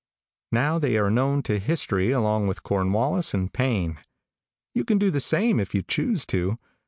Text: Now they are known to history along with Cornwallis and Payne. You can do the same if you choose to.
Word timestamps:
Now 0.51 0.79
they 0.79 0.97
are 0.97 1.11
known 1.11 1.43
to 1.43 1.59
history 1.59 2.09
along 2.09 2.47
with 2.47 2.63
Cornwallis 2.63 3.35
and 3.35 3.53
Payne. 3.53 3.99
You 4.73 4.83
can 4.83 4.97
do 4.97 5.11
the 5.11 5.19
same 5.19 5.59
if 5.59 5.75
you 5.75 5.83
choose 5.83 6.25
to. 6.25 6.57